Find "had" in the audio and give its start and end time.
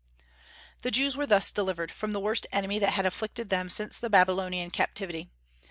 2.93-3.05